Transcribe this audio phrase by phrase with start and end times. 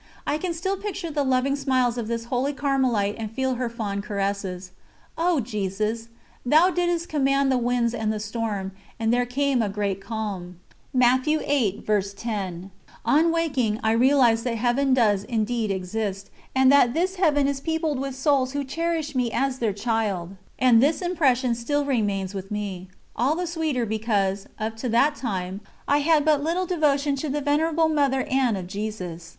[0.25, 4.01] I can still picture the loving smiles of this holy Carmelite and feel her fond
[4.01, 4.71] caresses.
[5.15, 6.07] O Jesus!
[6.43, 10.59] "Thou didst command the winds and the storm, and there came a great calm."
[10.99, 11.29] On
[13.31, 18.15] waking, I realised that Heaven does indeed exist, and that this Heaven is peopled with
[18.15, 23.35] souls who cherish me as their child, and this impression still remains with me all
[23.35, 27.87] the sweeter, because, up to that time, I had but little devotion to the Venerable
[27.87, 29.29] Mother Anne of Jesus.